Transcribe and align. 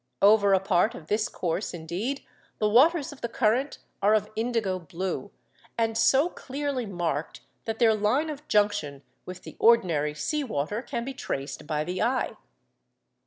Over 0.23 0.55
a 0.55 0.59
part 0.59 0.95
of 0.95 1.05
this 1.09 1.29
course, 1.29 1.75
indeed, 1.75 2.25
the 2.57 2.67
waters 2.67 3.11
of 3.11 3.21
the 3.21 3.29
current 3.29 3.77
are 4.01 4.15
of 4.15 4.31
indigo 4.35 4.79
blue, 4.79 5.29
and 5.77 5.95
so 5.95 6.27
clearly 6.27 6.87
marked 6.87 7.41
that 7.65 7.77
their 7.77 7.93
line 7.93 8.31
of 8.31 8.47
junction 8.47 9.03
with 9.27 9.43
the 9.43 9.55
ordinary 9.59 10.15
sea 10.15 10.43
water 10.43 10.81
can 10.81 11.05
be 11.05 11.13
traced 11.13 11.67
by 11.67 11.83
the 11.83 12.01
eye. 12.01 12.35